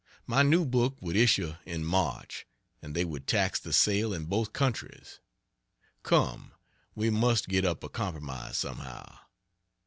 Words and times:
My 0.25 0.41
new 0.41 0.65
book 0.65 0.97
would 0.99 1.15
issue 1.15 1.53
in 1.63 1.85
March, 1.85 2.47
and 2.81 2.95
they 2.95 3.05
would 3.05 3.27
tax 3.27 3.59
the 3.59 3.71
sale 3.71 4.15
in 4.15 4.25
both 4.25 4.51
countries. 4.51 5.19
Come, 6.01 6.53
we 6.95 7.11
must 7.11 7.47
get 7.47 7.65
up 7.65 7.83
a 7.83 7.87
compromise 7.89 8.57
somehow. 8.57 9.19